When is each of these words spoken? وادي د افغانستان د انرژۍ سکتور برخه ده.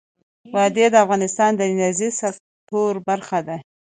وادي 0.53 0.85
د 0.91 0.95
افغانستان 1.03 1.51
د 1.55 1.61
انرژۍ 1.71 2.09
سکتور 2.21 2.93
برخه 3.09 3.39
ده. 3.47 3.57